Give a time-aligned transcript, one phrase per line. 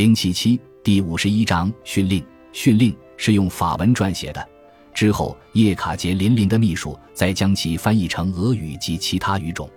[0.00, 2.24] 零七七第五十一章训令。
[2.52, 4.48] 训令是用法文撰写的。
[4.94, 9.68] 之后，叶卡捷琳琳的秘书再将其翻译成俄语及其他语种。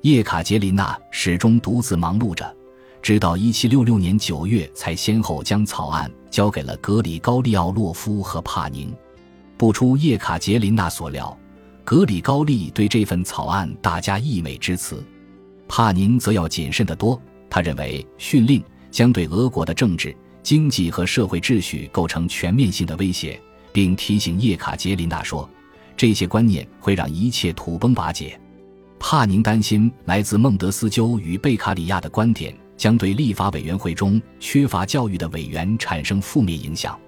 [0.00, 2.50] 叶卡捷琳娜始终独自忙碌着，
[3.02, 8.90] 直到一七六六年九月，才先后将草案交给了格里高利奥洛夫和帕宁。
[9.58, 11.38] 不出叶卡捷琳娜所料，
[11.84, 15.04] 格里高利对这份草案大加溢美之词，
[15.68, 17.20] 帕宁则要谨慎得多。
[17.50, 23.40] 他认为训令将对俄国的政治、经济和社会秩序构成全面性的威胁。
[23.70, 25.48] 并提醒叶卡捷琳娜说
[25.96, 28.40] ：“这些观念会让一切土崩瓦解。”
[28.98, 36.98] 帕宁担心来自孟德斯鸠与贝卡里亚的观点将对立法委员会中缺乏教育的委员产生负面影响。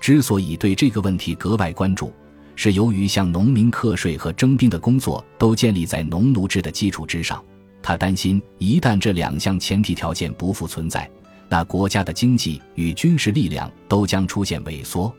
[0.00, 2.10] 之所以对这个问题格外关注，
[2.54, 7.44] 是由于向农民课税和征兵的工作都建立在农奴制的基础之上。
[7.86, 11.08] 他担心，一旦这两项前提条件不复存在，
[11.48, 15.14] 那国家的经济与军事力量都将出现萎缩。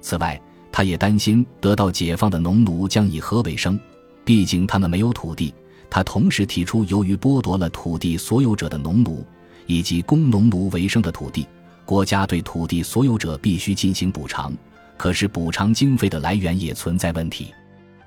[0.00, 0.40] 此外，
[0.70, 3.76] 他也担心得到解放的农奴将以何为生，
[4.24, 5.52] 毕竟他们没有土地。
[5.90, 9.26] 他同时提出，由于剥夺了土地所有者的农奴
[9.66, 11.44] 以及供农奴为生的土地，
[11.84, 14.56] 国家对土地所有者必须进行补偿。
[14.96, 17.52] 可是，补偿经费的来源也存在问题。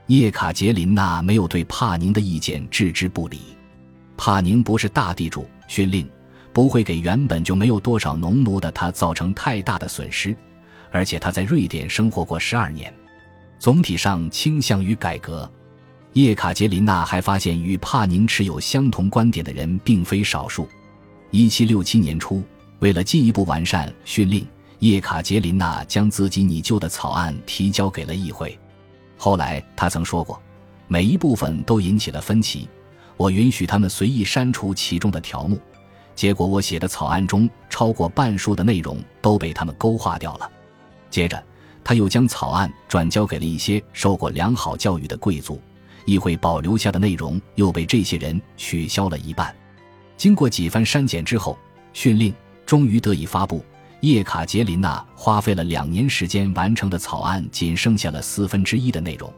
[0.05, 3.39] 叶卡捷琳娜没有对帕宁的意见置之不理。
[4.18, 6.10] 帕宁不是大地主，训令
[6.52, 10.36] 不会给原本就没有多少农奴的他造成太大的损失。
[10.92, 12.94] 而且他在瑞典生活过十二年，
[13.60, 15.50] 总体上倾向于改革。
[16.14, 20.68] 叶卡捷琳娜还发现与帕宁持有相同观点的人并非少数。
[21.30, 22.42] 一七六七年初，
[22.80, 24.48] 为了进一步完善训令，
[24.80, 28.58] 叶卡捷琳娜将自己拟就的草案提交给了议会。
[29.18, 30.42] 后来他曾说过，
[30.88, 32.68] 每一部分都引起了分歧，
[33.18, 35.60] 我允许他们随意删除其中的条目，
[36.16, 40.50] 结果我写的草案中超过半数的内容都被他们勾画掉了。
[41.10, 41.44] 接着，
[41.84, 45.60] 他又将草案转交给了一些受过良好教育的贵族，
[46.06, 49.54] 议会保留下的内容又被这些人取消了一半。
[50.16, 51.58] 经过几番删减之后，
[51.94, 52.33] 训令
[52.66, 53.64] 终于得以发布。
[54.02, 59.33] 叶卡捷琳娜花费了两年时间完成的草案，仅剩下了四分之一的内容。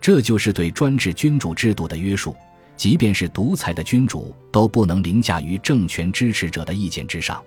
[0.00, 2.34] 这就是对专制君主制度的约束，
[2.76, 7.42] 即便是独裁的君主都不能凌驾于政权支持者的意见之上。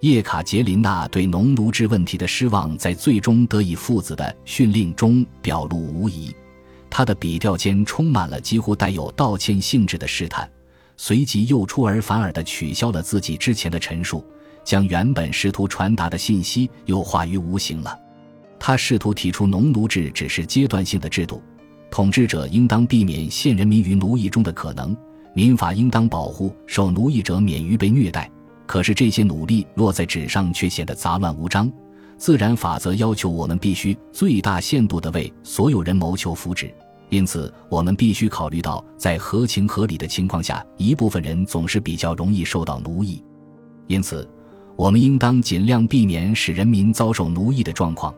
[0.00, 6.34] 叶卡捷琳娜对农奴制问题的失望，在最终得以父子的训令中表露无遗。
[6.90, 10.48] 他的笔调间充满了几乎带有道歉性质的试探，
[10.96, 14.24] 随即又出尔反尔地取消了自己之前的陈述，
[14.64, 17.98] 将原本试图传达的信息又化于无形了。
[18.58, 21.42] 他试图提出农奴制只是阶段性的制度，
[21.96, 24.94] 统治者应当避免陷人民于奴役中的可能，
[25.32, 28.30] 民法应当保护受奴役者免于被虐待。
[28.66, 31.72] 可是这些努力落在纸上却显得杂乱无章。
[32.18, 36.70] 自然法则要求我们必须最大限度地为所有人谋求福祉，
[37.08, 43.24] 因此我们必须考虑到，在合情合理的情况下，一部分人总是比较容易受到奴役。
[43.86, 44.28] 因此，
[44.76, 48.14] 我们应当尽量避免使人民遭受奴役的状况，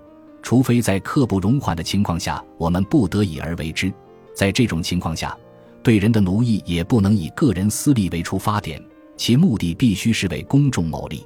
[0.49, 3.93] 除非在刻不容缓的情况下，我们不得已而为之。
[4.35, 5.37] 在这种情况下，
[5.83, 8.83] 对人的奴役也不能以个人私利为出发点。
[9.15, 11.23] 其目的必须是为公众谋利。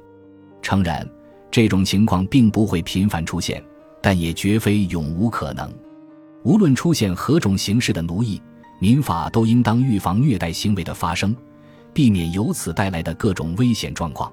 [0.61, 1.09] 诚然，
[1.49, 3.63] 这种情况并不会频繁出现，
[4.01, 5.73] 但也绝非永无可能。
[6.43, 8.41] 无论出现何种形式的奴役，
[8.77, 11.33] 民法都应当预防虐待行为的发生，
[11.93, 14.29] 避免由此带来的各种危险状况。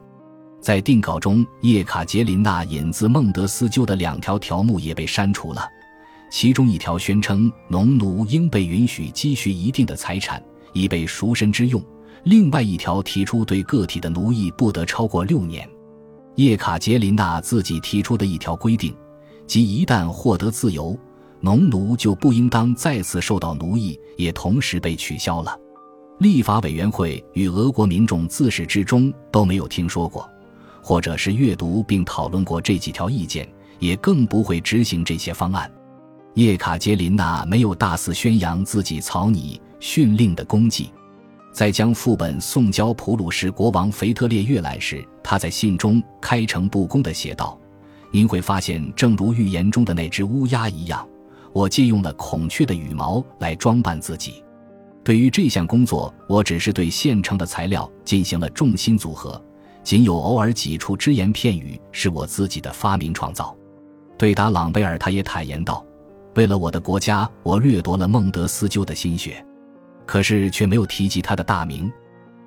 [0.61, 5.67] 在定稿中，叶卡捷琳娜引自孟德斯鸠的两条条目也被删除了，
[6.31, 11.83] 其中一条宣称农奴应被允许积蓄一定的财产，以备赎身之用。
[12.25, 15.69] 另外一条提出对个体的奴役不得超过六年。
[16.37, 18.95] 叶卡捷琳娜自己提出的一条规定，
[19.47, 20.97] 即一旦获得自由，
[21.41, 25.59] 农奴就不应当再次受到奴役，也同时被取消了。
[26.19, 30.29] 立法委员会与俄国民众自始至终都没有听说过，
[30.83, 33.49] 或者是阅读并讨论过这几条意见，
[33.79, 35.71] 也更不会执行这些方案。
[36.35, 40.91] 叶卡捷琳娜没有大肆宣扬自己草拟训令的功绩。
[41.53, 47.59] 在将副本送交普鲁士国王腓特烈阅览时，他在信中开诚布公地写道
[48.13, 51.07] ：“您会发现，正如预言中的那只乌鸦一样，
[51.53, 54.45] 我借用了孔雀的羽毛来装扮自己。
[55.03, 59.43] 对于这项工作，我只是对现成的材料进行了重新组合，
[59.83, 63.57] 仅有偶尔几处只言片语是我自己的发明创造。”
[64.19, 65.85] 对答朗贝尔，他也坦言道
[66.37, 69.45] ：“为了我的国家，我掠夺了孟德斯鸠的心血。”
[70.07, 71.91] 可是却没有提及他的大名。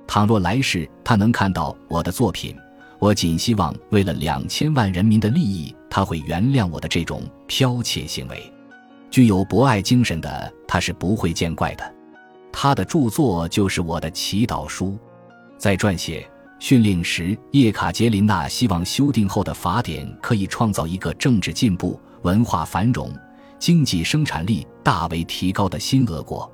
[0.06, 2.53] 倘若来世他能看到我的作品，
[3.00, 8.51] 我仅希望为了两千万人民的利益，他会原谅我的这种剽窃行为。
[9.09, 11.95] 具有博爱精神的他是不会见怪的。
[12.51, 14.97] 他的著作就是我的祈祷书。
[15.57, 16.29] 在撰写
[16.63, 23.13] 训令时，叶卡捷琳娜希望修订后的法典可以创造一个政治进步、文化繁荣、
[23.60, 26.50] 经济生产力大为提高的新俄国。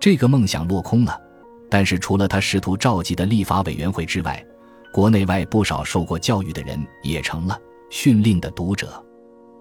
[0.00, 1.20] 这个梦想落空了。
[1.68, 4.42] 但是，除了他试图召集的立法委员会之外，
[4.90, 7.54] 国内外不少受过教育的人也成了
[7.90, 9.04] 训令的读者。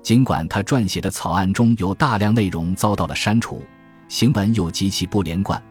[0.01, 3.61] 尽管他撰写的草案中有大量内容遭到了删除，
[4.07, 5.61] 行文又极其不连贯，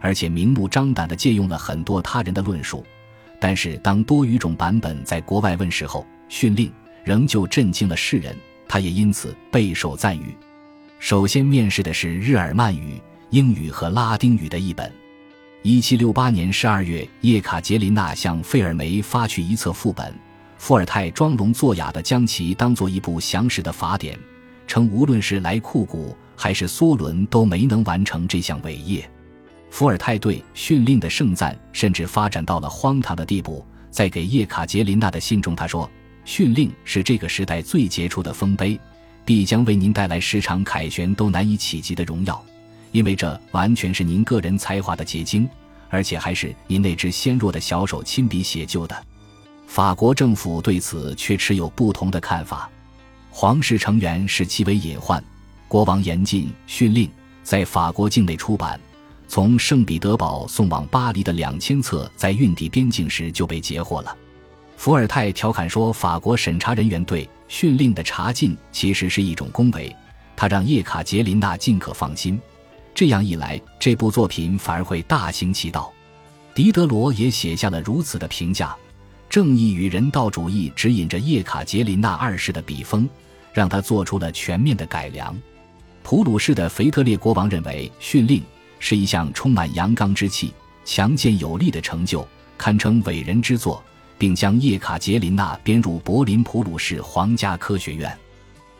[0.00, 2.82] 而且明目张胆地借用了很多他人的论述，
[3.38, 6.72] 但是当多语种版本在国外问世后，训令
[7.04, 8.36] 仍旧震惊了世人，
[8.66, 10.34] 他也因此备受赞誉。
[10.98, 13.00] 首先面世的是日耳曼语、
[13.30, 14.90] 英语和拉丁语的译本。
[15.62, 20.14] 一七六八年十二月，叶卡捷琳娜向费尔梅发去一册副本。
[20.58, 24.18] 伏尔泰装聋作哑地将其当做一部详实的法典，
[24.66, 29.08] 称无论是莱库古还是梭伦都没能完成这项伟业。
[29.70, 33.64] 伏尔泰对训令的盛赞甚至发展到了荒唐的地步。
[33.90, 35.90] 在给叶卡捷琳娜的信中，他说
[36.26, 38.78] ：“训令是这个时代最杰出的丰碑，
[39.24, 42.44] 必将为您带来十场凯旋都难以企及的荣耀，
[42.92, 45.48] 因为这完全是您个人才华的结晶，
[45.88, 49.04] 而且还是您那只纤弱的小手亲笔写就的。”
[49.66, 52.70] 法国政府对此却持有不同的看法，
[53.30, 55.22] 皇室成员视其为隐患。
[55.68, 57.10] 国王严禁训令
[57.42, 58.78] 在法国境内出版，
[59.28, 64.16] 从圣彼得堡送往巴黎的两千册，在运抵边境时就被截获了。
[64.76, 69.94] 伏尔泰调侃说：“法国审查人员对训令的查禁其实是一种恭维，
[70.36, 72.38] 他让叶卡捷琳娜尽可放心。
[72.94, 75.92] 这样一来，这部作品反而会大行其道。”
[76.54, 78.74] 狄德罗也写下了如此的评价。
[79.28, 83.08] 正义与人道主义指引着叶卡捷琳娜二世的笔锋，
[83.52, 85.36] 让他做出了全面的改良。
[86.02, 88.42] 普鲁士的腓特烈国王认为训令
[88.78, 90.52] 是一项充满阳刚之气、
[90.84, 92.26] 强健有力的成就，
[92.56, 93.82] 堪称伟人之作，
[94.18, 98.16] 并将叶卡捷琳娜编入柏林普鲁士皇家科学院。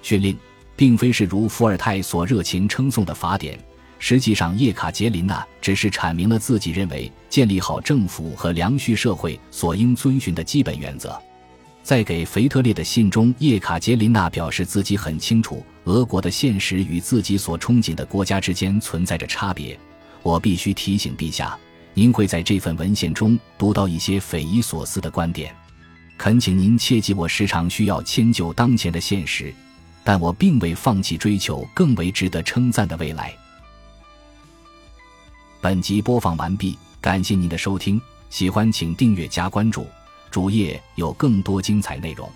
[0.03, 0.37] 训令
[0.77, 3.59] 并非是如伏尔泰所热情称颂的法典。
[3.99, 11.19] 实际上，叶卡捷琳娜只是阐明了自己认为建立好政府和良序社会所应遵循的基本原则。
[11.87, 19.79] 在给腓特烈的信中，叶卡捷琳娜表示自己很清楚俄国的现实与自己所憧憬的国家之间存在着差别。
[20.25, 21.57] 我必须提醒陛下，
[21.95, 25.55] 您会在这份文献中读到一些匪夷所思的观点。
[26.19, 29.55] 恳请您切记，我时常需要迁就当前的现实，
[30.03, 33.33] 但我并未放弃追求更为值得称赞的未来。
[35.61, 39.87] 本集播放完毕，感谢您的收听，喜欢请订阅加关注，
[40.37, 42.31] 主页有更多精彩内容。